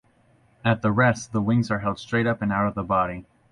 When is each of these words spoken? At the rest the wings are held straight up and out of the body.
At 0.65 0.81
the 0.81 0.91
rest 0.91 1.31
the 1.31 1.43
wings 1.43 1.69
are 1.69 1.77
held 1.81 1.99
straight 1.99 2.25
up 2.25 2.41
and 2.41 2.51
out 2.51 2.65
of 2.65 2.73
the 2.73 2.81
body. 2.81 3.27